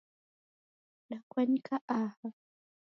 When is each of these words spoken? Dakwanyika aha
Dakwanyika 1.09 1.75
aha 1.99 2.27